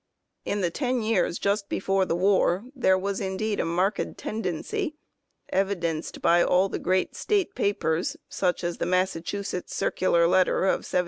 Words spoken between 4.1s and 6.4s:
tendency, evidenced